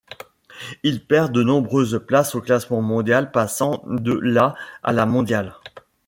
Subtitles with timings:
[0.81, 5.53] Il perd de nombreuses places au classement mondial, passant de la à la mondiale.